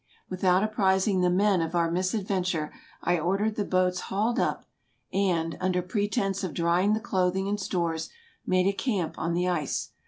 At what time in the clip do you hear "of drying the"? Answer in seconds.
6.43-6.99